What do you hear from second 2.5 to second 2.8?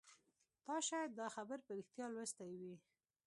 وي